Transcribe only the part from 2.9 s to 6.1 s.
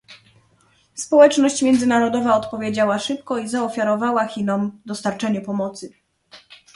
szybko i zaofiarowała Chinom dostarczenie pomocy